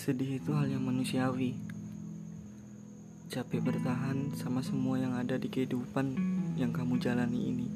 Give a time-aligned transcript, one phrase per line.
[0.00, 1.60] Sedih itu hal yang manusiawi.
[3.28, 6.16] Capek bertahan sama semua yang ada di kehidupan
[6.56, 7.68] yang kamu jalani ini.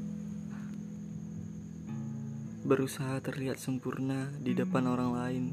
[2.64, 5.45] Berusaha terlihat sempurna di depan orang lain.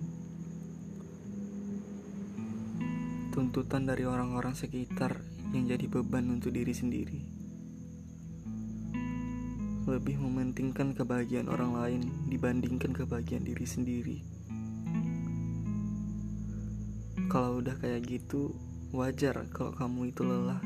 [3.35, 5.19] Tuntutan dari orang-orang sekitar
[5.51, 7.19] yang jadi beban untuk diri sendiri.
[9.91, 14.40] Lebih mementingkan kebahagiaan orang lain dibandingkan kebahagiaan diri sendiri.
[17.31, 18.51] Kalau udah kayak gitu,
[18.91, 20.59] wajar kalau kamu itu lelah.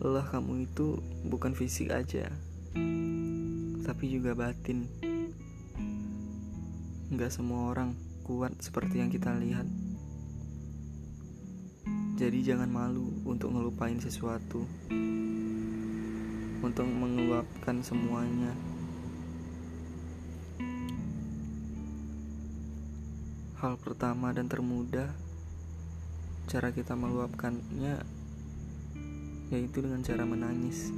[0.00, 2.32] Lelah kamu itu bukan fisik aja,
[3.84, 4.88] tapi juga batin.
[7.12, 7.92] Gak semua orang
[8.24, 9.68] kuat seperti yang kita lihat.
[12.16, 14.64] Jadi jangan malu untuk ngelupain sesuatu.
[16.64, 18.75] Untuk mengeluapkan semuanya.
[23.66, 25.10] Hal pertama dan termudah
[26.46, 27.98] cara kita meluapkannya
[29.50, 30.94] yaitu dengan cara menangis.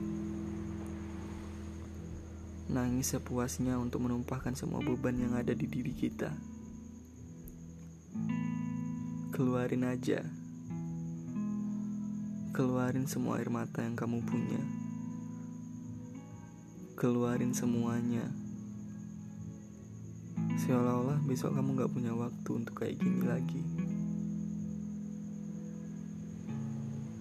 [2.69, 6.29] Nangis sepuasnya untuk menumpahkan semua beban yang ada di diri kita.
[9.33, 10.21] Keluarin aja.
[12.53, 14.61] Keluarin semua air mata yang kamu punya.
[17.01, 18.29] Keluarin semuanya
[20.59, 23.63] seolah-olah besok kamu gak punya waktu untuk kayak gini lagi.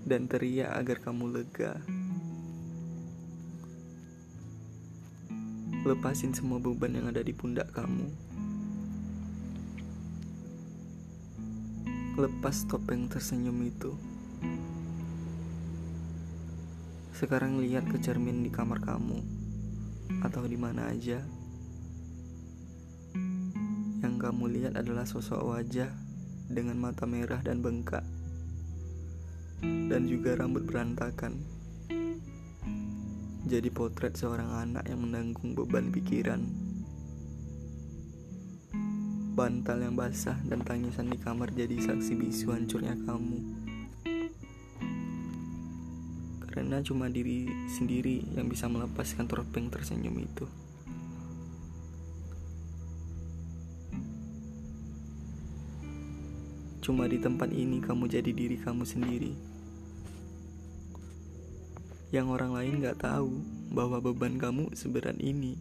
[0.09, 1.77] Dan teriak agar kamu lega.
[5.85, 8.09] Lepasin semua beban yang ada di pundak kamu.
[12.17, 13.93] Lepas topeng tersenyum itu.
[17.13, 19.21] Sekarang lihat ke cermin di kamar kamu
[20.25, 21.21] atau di mana aja
[24.17, 25.93] yang kamu lihat adalah sosok wajah
[26.49, 28.01] dengan mata merah dan bengkak,
[29.61, 31.37] dan juga rambut berantakan.
[33.45, 36.41] Jadi potret seorang anak yang menanggung beban pikiran.
[39.37, 43.37] Bantal yang basah dan tangisan di kamar jadi saksi bisu hancurnya kamu.
[46.41, 50.49] Karena cuma diri sendiri yang bisa melepaskan topeng tersenyum itu.
[56.87, 59.35] Cuma di tempat ini kamu jadi diri kamu sendiri.
[62.15, 63.43] Yang orang lain gak tahu
[63.75, 65.59] bahwa beban kamu seberat ini.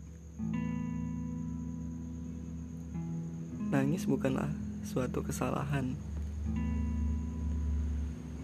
[3.74, 4.54] Nangis bukanlah
[4.86, 5.98] suatu kesalahan.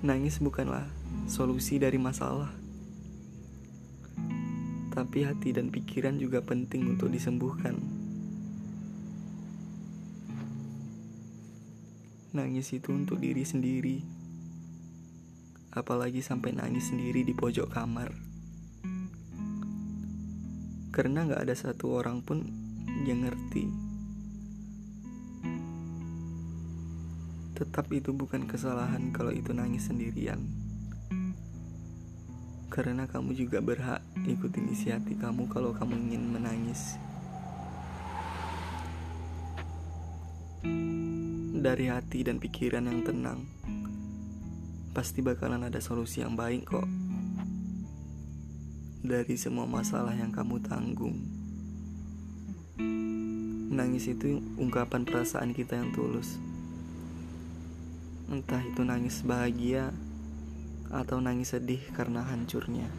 [0.02, 0.90] Nangis bukanlah
[1.30, 2.50] solusi dari masalah.
[4.90, 8.01] Tapi hati dan pikiran juga penting untuk disembuhkan.
[12.32, 14.00] Nangis itu untuk diri sendiri.
[15.68, 18.08] Apalagi sampai nangis sendiri di pojok kamar.
[20.96, 22.40] Karena gak ada satu orang pun
[23.04, 23.68] yang ngerti.
[27.52, 30.40] Tetap itu bukan kesalahan kalau itu nangis sendirian.
[32.72, 36.96] Karena kamu juga berhak ikutin isi hati kamu kalau kamu ingin menangis.
[41.62, 43.46] Dari hati dan pikiran yang tenang,
[44.90, 46.90] pasti bakalan ada solusi yang baik kok.
[49.06, 51.22] Dari semua masalah yang kamu tanggung,
[53.70, 56.42] nangis itu ungkapan perasaan kita yang tulus.
[58.26, 59.94] Entah itu nangis bahagia
[60.90, 62.90] atau nangis sedih karena hancurnya.